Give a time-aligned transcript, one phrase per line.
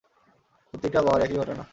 [0.69, 1.63] প্রতিটা বার একই ঘটনা!